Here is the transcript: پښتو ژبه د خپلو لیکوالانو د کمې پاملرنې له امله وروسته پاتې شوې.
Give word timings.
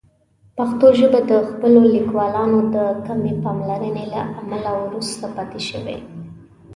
پښتو 0.57 0.87
ژبه 0.99 1.19
د 1.31 1.33
خپلو 1.49 1.79
لیکوالانو 1.95 2.59
د 2.75 2.77
کمې 3.05 3.33
پاملرنې 3.43 4.05
له 4.13 4.21
امله 4.39 4.71
وروسته 4.83 5.25
پاتې 5.35 5.61
شوې. 5.69 5.97